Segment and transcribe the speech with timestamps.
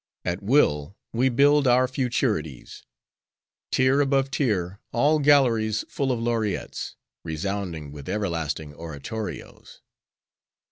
[0.25, 2.83] At will, we build our futurities;
[3.71, 9.83] tier above tier, all galleries full of laureates: resounding with everlasting oratorios!